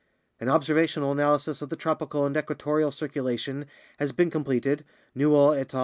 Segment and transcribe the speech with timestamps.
[0.39, 3.67] An observational analysis of the tropical and equatorial circulation
[3.99, 5.79] has been completed (Newell et al.